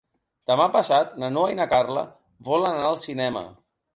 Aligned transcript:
Demà 0.51 0.63
passat 0.75 1.11
na 1.23 1.29
Noa 1.33 1.51
i 1.55 1.59
na 1.59 1.67
Carla 1.75 2.05
volen 2.49 2.79
anar 2.79 2.89
al 2.95 2.99
cinema. 3.07 3.47